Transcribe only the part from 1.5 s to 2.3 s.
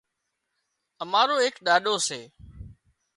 ڏاڏو سي